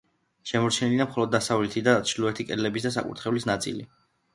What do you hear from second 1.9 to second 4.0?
და ჩრდილოეთი კედლების და საკურთხევლის ნაწილი.